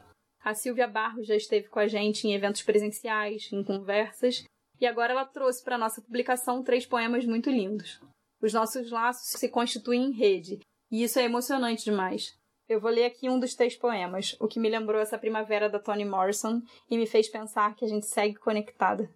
A 0.43 0.55
Silvia 0.55 0.89
Barros 0.89 1.27
já 1.27 1.37
esteve 1.37 1.69
com 1.69 1.79
a 1.79 1.87
gente 1.87 2.27
em 2.27 2.33
eventos 2.33 2.63
presenciais, 2.63 3.51
em 3.53 3.63
conversas, 3.63 4.43
e 4.81 4.87
agora 4.87 5.13
ela 5.13 5.27
trouxe 5.27 5.63
para 5.63 5.77
nossa 5.77 6.01
publicação 6.01 6.63
três 6.63 6.87
poemas 6.87 7.27
muito 7.27 7.51
lindos. 7.51 8.01
Os 8.45 8.53
nossos 8.53 8.91
laços 8.91 9.41
se 9.41 9.49
constituem 9.49 10.05
em 10.05 10.13
rede, 10.13 10.59
e 10.91 11.03
isso 11.03 11.19
é 11.19 11.25
emocionante 11.25 11.85
demais. 11.85 12.39
Eu 12.69 12.79
vou 12.79 12.91
ler 12.91 13.07
aqui 13.07 13.31
um 13.31 13.41
dos 13.41 13.55
três 13.55 13.75
poemas, 13.75 14.37
o 14.39 14.47
que 14.47 14.61
me 14.61 14.69
lembrou 14.69 15.01
essa 15.01 15.17
primavera 15.17 15.67
da 15.67 15.79
Toni 15.79 16.05
Morrison 16.05 16.61
e 16.91 16.99
me 16.99 17.07
fez 17.07 17.27
pensar 17.27 17.75
que 17.75 17.87
a 17.87 17.89
gente 17.89 18.05
segue 18.05 18.35
conectada. 18.35 19.11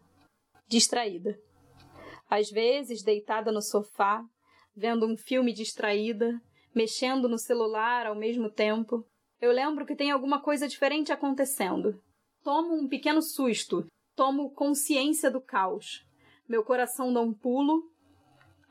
Distraída. 0.67 1.39
Às 2.31 2.51
vezes, 2.51 3.03
deitada 3.03 3.53
no 3.53 3.61
sofá, 3.61 4.25
vendo 4.75 5.07
um 5.07 5.15
filme 5.15 5.53
distraída, 5.53 6.41
mexendo 6.75 7.29
no 7.29 7.37
celular 7.37 8.07
ao 8.07 8.15
mesmo 8.15 8.51
tempo. 8.51 9.05
Eu 9.43 9.53
lembro 9.53 9.85
que 9.85 9.95
tem 9.95 10.11
alguma 10.11 10.41
coisa 10.41 10.67
diferente 10.67 11.13
acontecendo. 11.13 12.01
Tomo 12.43 12.75
um 12.75 12.89
pequeno 12.89 13.21
susto, 13.21 13.87
tomo 14.17 14.55
consciência 14.55 15.31
do 15.31 15.43
caos. 15.43 16.03
Meu 16.49 16.65
coração 16.65 17.13
dá 17.13 17.21
um 17.21 17.35
pulo, 17.35 17.93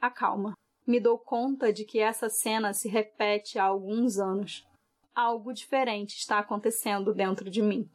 acalma. 0.02 0.54
Me 0.86 1.00
dou 1.00 1.18
conta 1.18 1.74
de 1.74 1.84
que 1.84 2.00
essa 2.00 2.30
cena 2.30 2.74
se 2.74 2.88
repete 2.88 3.60
há 3.60 3.66
alguns 3.66 4.18
anos. 4.18 4.66
Algo 5.14 5.54
diferente 5.54 6.18
está 6.18 6.40
acontecendo 6.40 7.14
dentro 7.14 7.50
de 7.50 7.62
mim. 7.62 7.90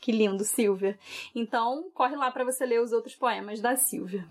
Que 0.00 0.12
lindo, 0.12 0.44
Silvia. 0.44 0.98
Então, 1.34 1.90
corre 1.94 2.16
lá 2.16 2.30
para 2.30 2.44
você 2.44 2.66
ler 2.66 2.80
os 2.80 2.92
outros 2.92 3.14
poemas 3.14 3.60
da 3.60 3.76
Silvia. 3.76 4.26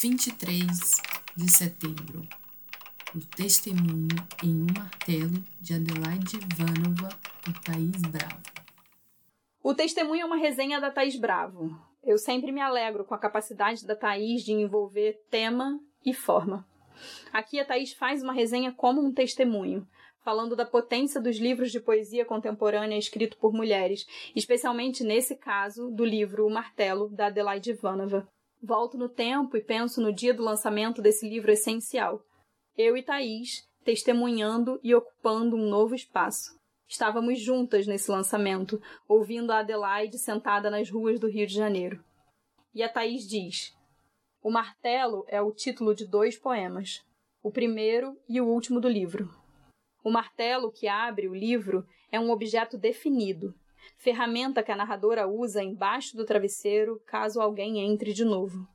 23 0.00 0.68
de 1.36 1.52
setembro. 1.52 2.26
O 3.14 3.20
testemunho 3.36 4.08
em 4.42 4.62
um 4.62 4.66
martelo 4.74 5.44
de 5.60 5.74
Adelaide 5.74 6.38
Ivanova 6.38 7.08
por 7.42 7.58
Thaís 7.60 8.00
Bravo. 8.02 8.40
O 9.62 9.74
testemunho 9.74 10.22
é 10.22 10.24
uma 10.24 10.36
resenha 10.36 10.80
da 10.80 10.90
Thaís 10.90 11.18
Bravo. 11.18 11.76
Eu 12.02 12.16
sempre 12.16 12.50
me 12.50 12.60
alegro 12.60 13.04
com 13.04 13.14
a 13.14 13.18
capacidade 13.18 13.84
da 13.84 13.94
Thaís 13.94 14.42
de 14.42 14.52
envolver 14.52 15.20
tema 15.28 15.78
e 16.04 16.12
forma. 16.14 16.66
Aqui 17.32 17.58
a 17.58 17.64
Thaís 17.64 17.92
faz 17.92 18.22
uma 18.22 18.32
resenha 18.32 18.72
como 18.72 19.00
um 19.00 19.12
testemunho, 19.12 19.86
falando 20.22 20.54
da 20.54 20.66
potência 20.66 21.20
dos 21.20 21.38
livros 21.38 21.70
de 21.70 21.80
poesia 21.80 22.24
contemporânea 22.24 22.98
escrito 22.98 23.36
por 23.38 23.52
mulheres, 23.52 24.06
especialmente 24.34 25.02
nesse 25.02 25.36
caso 25.36 25.90
do 25.90 26.04
livro 26.04 26.46
O 26.46 26.50
Martelo, 26.50 27.08
da 27.08 27.26
Adelaide 27.26 27.70
Ivanova. 27.70 28.28
Volto 28.62 28.98
no 28.98 29.08
tempo 29.08 29.56
e 29.56 29.62
penso 29.62 30.00
no 30.00 30.12
dia 30.12 30.34
do 30.34 30.42
lançamento 30.42 31.00
desse 31.00 31.26
livro 31.28 31.50
essencial. 31.50 32.22
Eu 32.76 32.96
e 32.96 33.02
Thaís, 33.02 33.66
testemunhando 33.84 34.78
e 34.82 34.94
ocupando 34.94 35.56
um 35.56 35.68
novo 35.68 35.94
espaço. 35.94 36.58
Estávamos 36.86 37.40
juntas 37.40 37.86
nesse 37.86 38.10
lançamento, 38.10 38.80
ouvindo 39.08 39.52
a 39.52 39.60
Adelaide 39.60 40.18
sentada 40.18 40.68
nas 40.68 40.90
ruas 40.90 41.18
do 41.18 41.28
Rio 41.28 41.46
de 41.46 41.54
Janeiro. 41.54 42.04
E 42.74 42.82
a 42.82 42.88
Thaís 42.88 43.26
diz: 43.26 43.74
O 44.42 44.50
Martelo 44.50 45.26
é 45.28 45.38
o 45.42 45.52
título 45.52 45.94
de 45.94 46.06
dois 46.06 46.38
poemas, 46.38 47.04
o 47.42 47.50
primeiro 47.50 48.18
e 48.26 48.40
o 48.40 48.46
último 48.46 48.80
do 48.80 48.88
livro. 48.88 49.28
O 50.02 50.10
martelo 50.10 50.72
que 50.72 50.88
abre 50.88 51.28
o 51.28 51.34
livro 51.34 51.86
é 52.10 52.18
um 52.18 52.30
objeto 52.30 52.78
definido, 52.78 53.54
ferramenta 53.98 54.62
que 54.62 54.72
a 54.72 54.76
narradora 54.76 55.28
usa 55.28 55.62
embaixo 55.62 56.16
do 56.16 56.24
travesseiro 56.24 56.98
caso 57.04 57.38
alguém 57.38 57.80
entre 57.80 58.14
de 58.14 58.24
novo. 58.24 58.66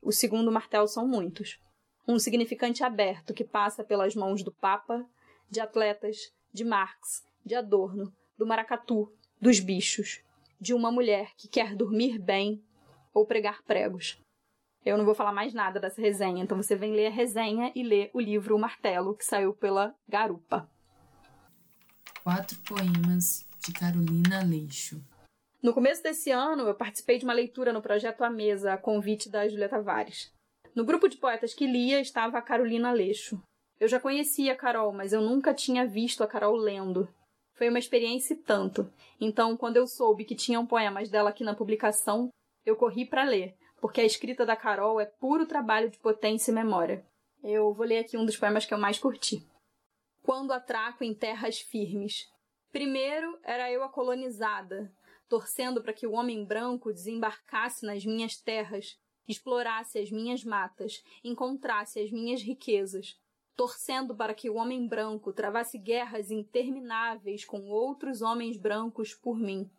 O 0.00 0.12
segundo 0.12 0.52
martelo 0.52 0.86
são 0.86 1.04
muitos. 1.04 1.58
Um 2.06 2.20
significante 2.20 2.84
aberto 2.84 3.34
que 3.34 3.42
passa 3.42 3.82
pelas 3.82 4.14
mãos 4.14 4.44
do 4.44 4.52
Papa, 4.52 5.04
de 5.50 5.58
atletas, 5.58 6.32
de 6.52 6.64
Marx, 6.64 7.24
de 7.44 7.56
Adorno, 7.56 8.14
do 8.38 8.46
maracatu, 8.46 9.12
dos 9.40 9.58
bichos, 9.58 10.22
de 10.60 10.72
uma 10.72 10.92
mulher 10.92 11.32
que 11.36 11.48
quer 11.48 11.74
dormir 11.74 12.20
bem 12.20 12.62
ou 13.12 13.26
pregar 13.26 13.64
pregos. 13.64 14.16
Eu 14.84 14.96
não 14.96 15.04
vou 15.04 15.14
falar 15.14 15.32
mais 15.32 15.52
nada 15.52 15.78
dessa 15.78 16.00
resenha, 16.00 16.42
então 16.42 16.56
você 16.56 16.74
vem 16.74 16.94
ler 16.94 17.08
a 17.08 17.10
resenha 17.10 17.70
e 17.74 17.82
ler 17.82 18.10
o 18.14 18.20
livro 18.20 18.56
O 18.56 18.58
Martelo, 18.58 19.14
que 19.14 19.24
saiu 19.24 19.52
pela 19.52 19.94
Garupa. 20.08 20.68
Quatro 22.22 22.58
poemas 22.60 23.46
de 23.58 23.72
Carolina 23.72 24.42
Leixo. 24.42 25.02
No 25.62 25.74
começo 25.74 26.02
desse 26.02 26.30
ano, 26.30 26.62
eu 26.62 26.74
participei 26.74 27.18
de 27.18 27.24
uma 27.24 27.34
leitura 27.34 27.74
no 27.74 27.82
projeto 27.82 28.24
A 28.24 28.30
Mesa, 28.30 28.72
a 28.72 28.78
convite 28.78 29.28
da 29.28 29.46
Julia 29.46 29.68
Tavares. 29.68 30.32
No 30.74 30.84
grupo 30.84 31.08
de 31.08 31.18
poetas 31.18 31.52
que 31.52 31.66
lia 31.66 32.00
estava 32.00 32.38
a 32.38 32.42
Carolina 32.42 32.90
Leixo. 32.90 33.42
Eu 33.78 33.86
já 33.86 34.00
conhecia 34.00 34.52
a 34.52 34.56
Carol, 34.56 34.92
mas 34.92 35.12
eu 35.12 35.20
nunca 35.20 35.52
tinha 35.52 35.86
visto 35.86 36.22
a 36.22 36.26
Carol 36.26 36.56
lendo. 36.56 37.06
Foi 37.54 37.68
uma 37.68 37.78
experiência 37.78 38.32
e 38.32 38.38
tanto. 38.38 38.90
Então, 39.20 39.56
quando 39.56 39.76
eu 39.76 39.86
soube 39.86 40.24
que 40.24 40.34
tinham 40.34 40.66
poemas 40.66 41.10
dela 41.10 41.28
aqui 41.28 41.44
na 41.44 41.54
publicação, 41.54 42.30
eu 42.64 42.76
corri 42.76 43.04
para 43.04 43.24
ler, 43.24 43.56
porque 43.80 44.00
a 44.00 44.04
escrita 44.04 44.44
da 44.44 44.56
Carol 44.56 45.00
é 45.00 45.06
puro 45.06 45.46
trabalho 45.46 45.90
de 45.90 45.98
potência 45.98 46.50
e 46.50 46.54
memória. 46.54 47.04
Eu 47.42 47.72
vou 47.72 47.86
ler 47.86 47.98
aqui 47.98 48.16
um 48.16 48.24
dos 48.24 48.36
poemas 48.36 48.66
que 48.66 48.74
eu 48.74 48.78
mais 48.78 48.98
curti. 48.98 49.46
Quando 50.22 50.52
atraco 50.52 51.02
em 51.02 51.14
terras 51.14 51.58
firmes. 51.58 52.28
Primeiro 52.70 53.38
era 53.42 53.70
eu 53.72 53.82
a 53.82 53.88
colonizada, 53.88 54.92
torcendo 55.28 55.82
para 55.82 55.92
que 55.92 56.06
o 56.06 56.12
homem 56.12 56.44
branco 56.44 56.92
desembarcasse 56.92 57.84
nas 57.84 58.04
minhas 58.04 58.36
terras, 58.36 58.98
explorasse 59.26 59.98
as 59.98 60.10
minhas 60.10 60.44
matas, 60.44 61.02
encontrasse 61.24 62.00
as 62.00 62.12
minhas 62.12 62.42
riquezas, 62.42 63.18
torcendo 63.56 64.14
para 64.14 64.34
que 64.34 64.48
o 64.48 64.54
homem 64.54 64.86
branco 64.86 65.32
travasse 65.32 65.78
guerras 65.78 66.30
intermináveis 66.30 67.44
com 67.44 67.68
outros 67.68 68.22
homens 68.22 68.56
brancos 68.56 69.14
por 69.14 69.38
mim. 69.38 69.70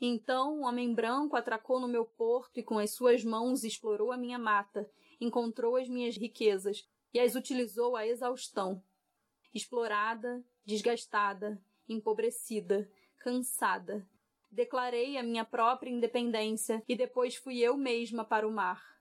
Então 0.00 0.60
o 0.60 0.64
homem 0.64 0.92
branco 0.92 1.36
atracou 1.36 1.80
no 1.80 1.88
meu 1.88 2.04
porto 2.04 2.58
e 2.58 2.62
com 2.62 2.78
as 2.78 2.90
suas 2.90 3.24
mãos 3.24 3.64
explorou 3.64 4.12
a 4.12 4.16
minha 4.16 4.38
mata, 4.38 4.88
encontrou 5.20 5.76
as 5.76 5.88
minhas 5.88 6.16
riquezas 6.16 6.86
e 7.14 7.18
as 7.18 7.34
utilizou 7.34 7.96
à 7.96 8.06
exaustão. 8.06 8.82
Explorada, 9.54 10.44
desgastada, 10.66 11.58
empobrecida, 11.88 12.90
cansada, 13.18 14.06
declarei 14.50 15.16
a 15.16 15.22
minha 15.22 15.44
própria 15.44 15.90
independência 15.90 16.82
e 16.86 16.94
depois 16.94 17.36
fui 17.36 17.58
eu 17.58 17.76
mesma 17.76 18.24
para 18.24 18.46
o 18.46 18.52
mar. 18.52 18.96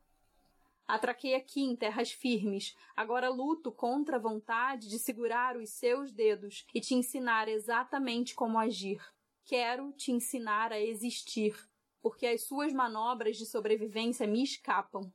Atraquei 0.88 1.34
aqui 1.34 1.62
em 1.62 1.76
terras 1.76 2.12
firmes, 2.12 2.76
agora 2.96 3.28
luto 3.28 3.72
contra 3.72 4.18
a 4.18 4.20
vontade 4.20 4.88
de 4.88 5.00
segurar 5.00 5.58
os 5.58 5.70
seus 5.72 6.12
dedos 6.12 6.66
e 6.74 6.80
te 6.80 6.94
ensinar 6.94 7.48
exatamente 7.50 8.36
como 8.36 8.60
agir. 8.60 9.02
Quero 9.46 9.92
te 9.94 10.12
ensinar 10.12 10.72
a 10.72 10.80
existir, 10.80 11.56
porque 12.02 12.28
as 12.28 12.44
suas 12.44 12.74
manobras 12.74 13.38
de 13.38 13.46
sobrevivência 13.46 14.28
me 14.28 14.44
escapam. 14.44 15.12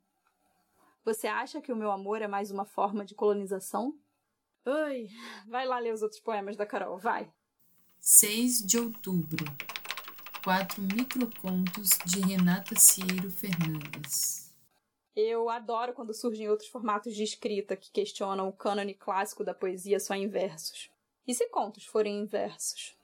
Você 1.05 1.27
acha 1.27 1.61
que 1.61 1.73
o 1.73 1.77
meu 1.77 1.91
amor 1.91 2.23
é 2.23 2.29
mais 2.29 2.51
uma 2.51 2.65
forma 2.65 3.05
de 3.05 3.15
colonização? 3.15 3.99
Ai, 4.65 5.09
vai 5.47 5.67
lá 5.67 5.79
ler 5.79 5.93
os 5.93 6.03
outros 6.03 6.21
poemas 6.21 6.57
da 6.57 6.65
Carol, 6.65 6.99
vai. 6.99 7.31
6 8.01 8.65
de 8.65 8.79
outubro 8.79 9.45
quatro 10.43 10.83
microcontos 10.83 11.91
de 12.07 12.21
Renata 12.21 12.75
Cieiro 12.75 13.31
Fernandes. 13.31 14.51
Eu 15.15 15.51
adoro 15.51 15.93
quando 15.93 16.15
surgem 16.15 16.49
outros 16.49 16.69
formatos 16.69 17.15
de 17.15 17.23
escrita 17.23 17.77
que 17.77 17.91
questionam 17.91 18.49
o 18.49 18.53
cânone 18.53 18.95
clássico 18.95 19.45
da 19.45 19.53
poesia 19.53 20.01
só 20.01 20.15
em 20.15 20.29
versos. 20.29 20.91
E 21.27 21.35
se 21.35 21.47
contos 21.49 21.85
forem 21.85 22.21
em 22.21 22.25
versos? 22.25 22.97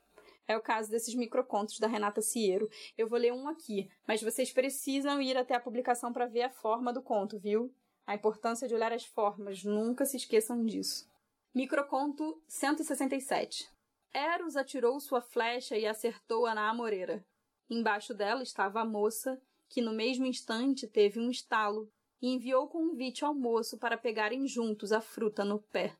É 0.48 0.56
o 0.56 0.60
caso 0.60 0.90
desses 0.90 1.14
microcontos 1.14 1.80
da 1.80 1.88
Renata 1.88 2.22
Cieiro. 2.22 2.70
Eu 2.96 3.08
vou 3.08 3.18
ler 3.18 3.32
um 3.32 3.48
aqui, 3.48 3.90
mas 4.06 4.22
vocês 4.22 4.52
precisam 4.52 5.20
ir 5.20 5.36
até 5.36 5.54
a 5.54 5.60
publicação 5.60 6.12
para 6.12 6.26
ver 6.26 6.42
a 6.42 6.50
forma 6.50 6.92
do 6.92 7.02
conto, 7.02 7.38
viu? 7.38 7.74
A 8.06 8.14
importância 8.14 8.68
de 8.68 8.74
olhar 8.74 8.92
as 8.92 9.04
formas, 9.04 9.64
nunca 9.64 10.04
se 10.04 10.16
esqueçam 10.16 10.64
disso. 10.64 11.10
Microconto 11.52 12.40
167. 12.46 13.68
Eros 14.12 14.56
atirou 14.56 15.00
sua 15.00 15.20
flecha 15.20 15.76
e 15.76 15.86
acertou-a 15.86 16.54
na 16.54 16.70
amoreira. 16.70 17.24
Embaixo 17.68 18.14
dela 18.14 18.42
estava 18.42 18.80
a 18.80 18.84
moça, 18.84 19.40
que 19.68 19.82
no 19.82 19.92
mesmo 19.92 20.26
instante 20.26 20.86
teve 20.86 21.18
um 21.18 21.28
estalo 21.28 21.90
e 22.22 22.28
enviou 22.28 22.68
convite 22.68 23.24
ao 23.24 23.34
moço 23.34 23.78
para 23.78 23.98
pegarem 23.98 24.46
juntos 24.46 24.92
a 24.92 25.00
fruta 25.00 25.44
no 25.44 25.58
pé. 25.58 25.96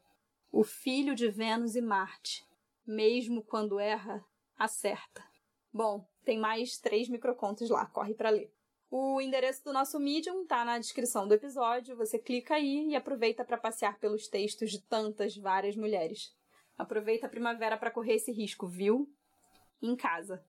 O 0.53 0.63
filho 0.63 1.15
de 1.15 1.29
Vênus 1.29 1.75
e 1.75 1.81
Marte, 1.81 2.45
mesmo 2.87 3.43
quando 3.43 3.81
erra, 3.81 4.25
acerta. 4.59 5.25
Bom, 5.73 6.07
tem 6.25 6.39
mais 6.39 6.79
três 6.79 7.09
microcontos 7.09 7.69
lá, 7.71 7.87
corre 7.87 8.15
para 8.15 8.31
ler. 8.31 8.53
O 8.91 9.21
endereço 9.21 9.65
do 9.65 9.73
nosso 9.73 9.99
Medium 9.99 10.43
está 10.43 10.65
na 10.65 10.79
descrição 10.79 11.27
do 11.27 11.35
episódio, 11.35 11.97
você 11.97 12.19
clica 12.19 12.55
aí 12.55 12.89
e 12.89 12.97
aproveita 12.97 13.45
para 13.45 13.59
passear 13.59 13.99
pelos 13.99 14.29
textos 14.29 14.71
de 14.71 14.81
tantas, 14.81 15.37
várias 15.37 15.77
mulheres. 15.77 16.35
Aproveita 16.79 17.27
a 17.27 17.31
primavera 17.31 17.77
para 17.77 17.91
correr 17.91 18.15
esse 18.15 18.31
risco, 18.31 18.67
viu? 18.67 19.11
Em 19.83 19.97
casa. 19.97 20.45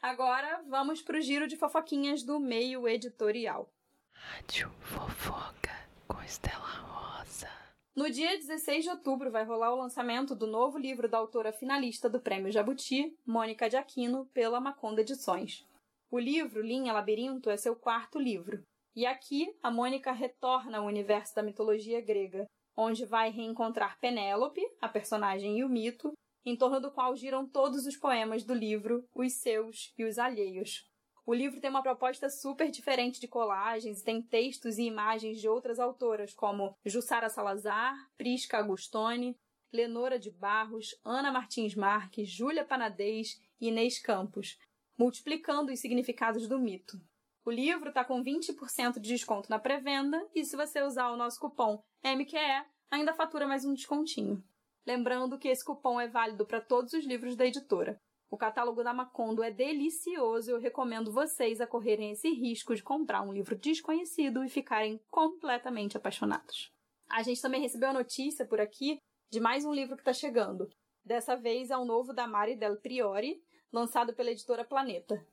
Agora 0.00 0.62
vamos 0.68 1.02
para 1.02 1.18
o 1.18 1.20
giro 1.20 1.48
de 1.48 1.56
fofoquinhas 1.56 2.22
do 2.22 2.38
meio 2.38 2.86
editorial. 2.86 3.72
Rádio 4.12 4.70
Fofoca 4.80 5.74
com 6.06 6.22
Estela 6.22 6.58
Rosa. 6.60 7.63
No 7.96 8.10
dia 8.10 8.36
16 8.36 8.82
de 8.82 8.90
outubro 8.90 9.30
vai 9.30 9.44
rolar 9.44 9.72
o 9.72 9.78
lançamento 9.78 10.34
do 10.34 10.48
novo 10.48 10.76
livro 10.76 11.08
da 11.08 11.16
autora 11.16 11.52
finalista 11.52 12.10
do 12.10 12.20
Prêmio 12.20 12.50
Jabuti, 12.50 13.16
Mônica 13.24 13.70
de 13.70 13.76
Aquino, 13.76 14.26
pela 14.34 14.60
Maconda 14.60 15.02
Edições. 15.02 15.64
O 16.10 16.18
livro 16.18 16.60
Linha 16.60 16.92
Labirinto 16.92 17.48
é 17.48 17.56
seu 17.56 17.76
quarto 17.76 18.18
livro. 18.18 18.64
E 18.96 19.06
aqui 19.06 19.46
a 19.62 19.70
Mônica 19.70 20.10
retorna 20.10 20.78
ao 20.78 20.86
universo 20.86 21.36
da 21.36 21.42
mitologia 21.42 22.00
grega, 22.00 22.46
onde 22.76 23.04
vai 23.04 23.30
reencontrar 23.30 23.96
Penélope, 24.00 24.60
a 24.80 24.88
personagem 24.88 25.60
e 25.60 25.64
o 25.64 25.68
mito, 25.68 26.12
em 26.44 26.56
torno 26.56 26.80
do 26.80 26.90
qual 26.90 27.14
giram 27.14 27.48
todos 27.48 27.86
os 27.86 27.96
poemas 27.96 28.42
do 28.42 28.54
livro, 28.54 29.04
os 29.14 29.34
seus 29.34 29.94
e 29.96 30.04
os 30.04 30.18
alheios. 30.18 30.84
O 31.26 31.32
livro 31.32 31.58
tem 31.58 31.70
uma 31.70 31.82
proposta 31.82 32.28
super 32.28 32.70
diferente 32.70 33.18
de 33.18 33.26
colagens, 33.26 34.02
tem 34.02 34.20
textos 34.20 34.76
e 34.76 34.82
imagens 34.82 35.40
de 35.40 35.48
outras 35.48 35.80
autoras, 35.80 36.34
como 36.34 36.76
Jussara 36.84 37.30
Salazar, 37.30 37.96
Prisca 38.18 38.58
Agustoni, 38.58 39.34
Lenora 39.72 40.18
de 40.18 40.30
Barros, 40.30 40.94
Ana 41.02 41.32
Martins 41.32 41.74
Marques, 41.74 42.28
Júlia 42.28 42.62
Panadez 42.62 43.40
e 43.58 43.68
Inês 43.68 43.98
Campos, 43.98 44.58
multiplicando 44.98 45.72
os 45.72 45.80
significados 45.80 46.46
do 46.46 46.58
mito. 46.58 47.00
O 47.42 47.50
livro 47.50 47.88
está 47.88 48.04
com 48.04 48.22
20% 48.22 49.00
de 49.00 49.08
desconto 49.08 49.48
na 49.48 49.58
pré-venda 49.58 50.22
e 50.34 50.44
se 50.44 50.56
você 50.56 50.82
usar 50.82 51.10
o 51.10 51.16
nosso 51.16 51.40
cupom 51.40 51.82
MQE, 52.04 52.66
ainda 52.90 53.14
fatura 53.14 53.46
mais 53.46 53.64
um 53.64 53.72
descontinho. 53.72 54.44
Lembrando 54.86 55.38
que 55.38 55.48
esse 55.48 55.64
cupom 55.64 55.98
é 55.98 56.06
válido 56.06 56.44
para 56.44 56.60
todos 56.60 56.92
os 56.92 57.06
livros 57.06 57.34
da 57.34 57.46
editora. 57.46 57.98
O 58.30 58.36
catálogo 58.36 58.82
da 58.82 58.92
Macondo 58.92 59.42
é 59.42 59.50
delicioso 59.50 60.50
e 60.50 60.52
eu 60.52 60.58
recomendo 60.58 61.12
vocês 61.12 61.60
a 61.60 61.66
correrem 61.66 62.10
esse 62.10 62.30
risco 62.30 62.74
de 62.74 62.82
comprar 62.82 63.22
um 63.22 63.32
livro 63.32 63.56
desconhecido 63.56 64.44
e 64.44 64.48
ficarem 64.48 65.00
completamente 65.10 65.96
apaixonados. 65.96 66.72
A 67.08 67.22
gente 67.22 67.40
também 67.40 67.60
recebeu 67.60 67.90
a 67.90 67.92
notícia 67.92 68.44
por 68.44 68.60
aqui 68.60 68.98
de 69.30 69.38
mais 69.38 69.64
um 69.64 69.72
livro 69.72 69.94
que 69.94 70.02
está 70.02 70.12
chegando. 70.12 70.68
Dessa 71.04 71.36
vez 71.36 71.70
é 71.70 71.76
o 71.76 71.84
novo 71.84 72.12
da 72.12 72.26
Mari 72.26 72.56
Del 72.56 72.76
Priori, 72.76 73.42
lançado 73.72 74.14
pela 74.14 74.30
editora 74.30 74.64
Planeta. 74.64 75.24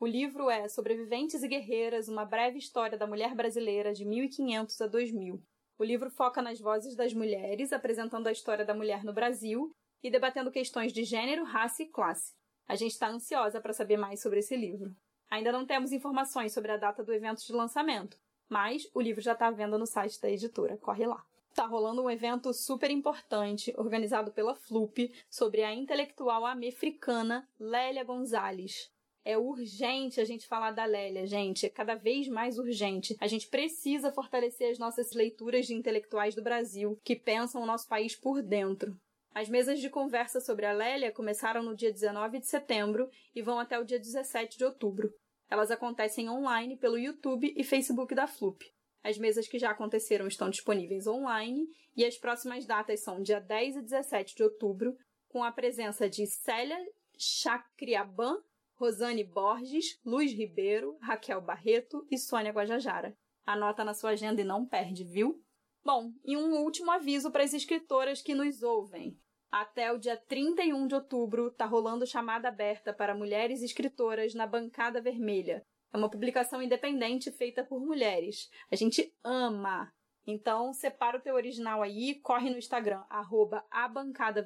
O 0.00 0.06
livro 0.06 0.48
é 0.48 0.68
Sobreviventes 0.68 1.42
e 1.42 1.48
Guerreiras, 1.48 2.08
uma 2.08 2.24
breve 2.24 2.58
história 2.58 2.96
da 2.96 3.06
mulher 3.06 3.34
brasileira 3.34 3.92
de 3.92 4.04
1500 4.04 4.80
a 4.80 4.86
2000. 4.86 5.42
O 5.76 5.84
livro 5.84 6.08
foca 6.08 6.40
nas 6.40 6.60
vozes 6.60 6.96
das 6.96 7.12
mulheres, 7.12 7.72
apresentando 7.72 8.26
a 8.26 8.32
história 8.32 8.64
da 8.64 8.74
mulher 8.74 9.04
no 9.04 9.12
Brasil 9.12 9.70
e 10.02 10.10
debatendo 10.10 10.50
questões 10.52 10.92
de 10.92 11.02
gênero, 11.04 11.44
raça 11.44 11.82
e 11.82 11.86
classe. 11.86 12.37
A 12.68 12.76
gente 12.76 12.92
está 12.92 13.08
ansiosa 13.08 13.62
para 13.62 13.72
saber 13.72 13.96
mais 13.96 14.20
sobre 14.20 14.40
esse 14.40 14.54
livro. 14.54 14.94
Ainda 15.30 15.50
não 15.50 15.64
temos 15.64 15.90
informações 15.90 16.52
sobre 16.52 16.70
a 16.70 16.76
data 16.76 17.02
do 17.02 17.14
evento 17.14 17.44
de 17.44 17.52
lançamento, 17.52 18.18
mas 18.46 18.86
o 18.92 19.00
livro 19.00 19.22
já 19.22 19.32
está 19.32 19.46
à 19.46 19.50
venda 19.50 19.78
no 19.78 19.86
site 19.86 20.20
da 20.20 20.30
editora. 20.30 20.76
Corre 20.76 21.06
lá. 21.06 21.24
tá 21.54 21.64
rolando 21.64 22.02
um 22.02 22.10
evento 22.10 22.52
super 22.52 22.90
importante 22.90 23.74
organizado 23.78 24.30
pela 24.30 24.54
FLUP 24.54 25.10
sobre 25.30 25.62
a 25.62 25.74
intelectual 25.74 26.44
americana 26.44 27.48
Lélia 27.58 28.04
Gonzalez. 28.04 28.92
É 29.24 29.36
urgente 29.36 30.20
a 30.20 30.24
gente 30.24 30.46
falar 30.46 30.70
da 30.70 30.84
Lélia, 30.84 31.26
gente. 31.26 31.66
É 31.66 31.68
cada 31.68 31.94
vez 31.94 32.28
mais 32.28 32.58
urgente. 32.58 33.16
A 33.18 33.26
gente 33.26 33.48
precisa 33.48 34.12
fortalecer 34.12 34.70
as 34.70 34.78
nossas 34.78 35.12
leituras 35.12 35.66
de 35.66 35.74
intelectuais 35.74 36.34
do 36.34 36.42
Brasil 36.42 36.98
que 37.02 37.16
pensam 37.16 37.62
o 37.62 37.66
nosso 37.66 37.88
país 37.88 38.14
por 38.14 38.42
dentro. 38.42 38.96
As 39.34 39.48
mesas 39.48 39.80
de 39.80 39.88
conversa 39.88 40.40
sobre 40.40 40.66
a 40.66 40.72
Lélia 40.72 41.12
começaram 41.12 41.62
no 41.62 41.76
dia 41.76 41.92
19 41.92 42.40
de 42.40 42.46
setembro 42.46 43.08
e 43.34 43.42
vão 43.42 43.58
até 43.58 43.78
o 43.78 43.84
dia 43.84 43.98
17 43.98 44.58
de 44.58 44.64
outubro. 44.64 45.12
Elas 45.50 45.70
acontecem 45.70 46.28
online 46.28 46.76
pelo 46.76 46.98
YouTube 46.98 47.52
e 47.56 47.64
Facebook 47.64 48.14
da 48.14 48.26
FLUP. 48.26 48.64
As 49.02 49.16
mesas 49.16 49.46
que 49.48 49.58
já 49.58 49.70
aconteceram 49.70 50.26
estão 50.26 50.50
disponíveis 50.50 51.06
online 51.06 51.66
e 51.96 52.04
as 52.04 52.16
próximas 52.18 52.66
datas 52.66 53.00
são 53.00 53.22
dia 53.22 53.40
10 53.40 53.76
e 53.76 53.82
17 53.82 54.36
de 54.36 54.42
outubro, 54.42 54.96
com 55.28 55.42
a 55.42 55.52
presença 55.52 56.08
de 56.08 56.26
Célia 56.26 56.78
Chacriaban, 57.16 58.38
Rosane 58.74 59.24
Borges, 59.24 59.98
Luiz 60.04 60.32
Ribeiro, 60.32 60.96
Raquel 61.00 61.40
Barreto 61.40 62.06
e 62.10 62.16
Sônia 62.16 62.52
Guajajara. 62.52 63.16
Anota 63.44 63.84
na 63.84 63.94
sua 63.94 64.10
agenda 64.10 64.40
e 64.40 64.44
não 64.44 64.66
perde, 64.66 65.04
viu? 65.04 65.42
Bom, 65.84 66.12
e 66.24 66.36
um 66.36 66.62
último 66.62 66.90
aviso 66.90 67.30
para 67.30 67.44
as 67.44 67.54
escritoras 67.54 68.20
que 68.20 68.34
nos 68.34 68.62
ouvem. 68.62 69.18
Até 69.50 69.92
o 69.92 69.98
dia 69.98 70.16
31 70.16 70.86
de 70.86 70.94
outubro 70.94 71.48
está 71.48 71.64
rolando 71.64 72.06
chamada 72.06 72.48
aberta 72.48 72.92
para 72.92 73.14
mulheres 73.14 73.62
escritoras 73.62 74.34
na 74.34 74.46
Bancada 74.46 75.00
Vermelha, 75.00 75.64
é 75.92 75.96
uma 75.96 76.10
publicação 76.10 76.62
independente 76.62 77.30
feita 77.32 77.64
por 77.64 77.80
mulheres. 77.80 78.50
A 78.70 78.76
gente 78.76 79.12
ama. 79.24 79.90
Então, 80.26 80.72
separa 80.74 81.16
o 81.16 81.20
teu 81.20 81.34
original 81.34 81.82
aí, 81.82 82.16
corre 82.16 82.50
no 82.50 82.58
Instagram, 82.58 83.02
arroba 83.08 83.64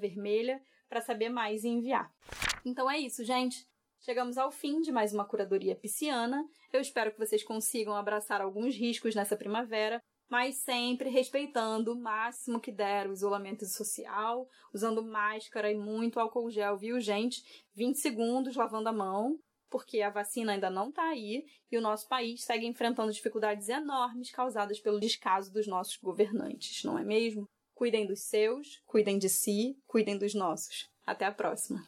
vermelha, 0.00 0.62
para 0.88 1.00
saber 1.00 1.28
mais 1.28 1.64
e 1.64 1.68
enviar. 1.68 2.12
Então 2.64 2.88
é 2.88 2.98
isso, 2.98 3.24
gente. 3.24 3.66
Chegamos 4.00 4.38
ao 4.38 4.52
fim 4.52 4.80
de 4.80 4.92
mais 4.92 5.12
uma 5.12 5.24
curadoria 5.24 5.74
pisciana. 5.74 6.44
Eu 6.72 6.80
espero 6.80 7.10
que 7.10 7.18
vocês 7.18 7.42
consigam 7.42 7.96
abraçar 7.96 8.40
alguns 8.40 8.76
riscos 8.76 9.14
nessa 9.14 9.36
primavera, 9.36 10.00
mas 10.32 10.56
sempre 10.56 11.10
respeitando 11.10 11.92
o 11.92 11.94
máximo 11.94 12.58
que 12.58 12.72
der 12.72 13.06
o 13.06 13.12
isolamento 13.12 13.66
social, 13.66 14.48
usando 14.72 15.04
máscara 15.04 15.70
e 15.70 15.76
muito 15.76 16.18
álcool 16.18 16.50
gel, 16.50 16.74
viu, 16.74 16.98
gente? 16.98 17.42
20 17.74 17.96
segundos 17.96 18.56
lavando 18.56 18.88
a 18.88 18.92
mão 18.94 19.38
porque 19.68 20.00
a 20.00 20.08
vacina 20.08 20.52
ainda 20.52 20.70
não 20.70 20.88
está 20.88 21.02
aí 21.02 21.44
e 21.70 21.76
o 21.76 21.82
nosso 21.82 22.08
país 22.08 22.44
segue 22.44 22.66
enfrentando 22.66 23.12
dificuldades 23.12 23.68
enormes 23.68 24.30
causadas 24.30 24.80
pelo 24.80 24.98
descaso 24.98 25.52
dos 25.52 25.66
nossos 25.66 25.98
governantes, 25.98 26.82
não 26.82 26.98
é 26.98 27.04
mesmo? 27.04 27.44
Cuidem 27.74 28.06
dos 28.06 28.20
seus, 28.20 28.80
cuidem 28.86 29.18
de 29.18 29.28
si, 29.28 29.76
cuidem 29.86 30.16
dos 30.16 30.34
nossos. 30.34 30.88
Até 31.04 31.26
a 31.26 31.32
próxima! 31.32 31.86